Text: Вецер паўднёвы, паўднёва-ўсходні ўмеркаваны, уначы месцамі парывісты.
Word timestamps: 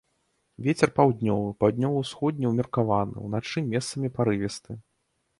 Вецер 0.67 0.89
паўднёвы, 0.99 1.49
паўднёва-ўсходні 1.63 2.49
ўмеркаваны, 2.51 3.15
уначы 3.27 3.63
месцамі 3.75 4.07
парывісты. 4.17 4.79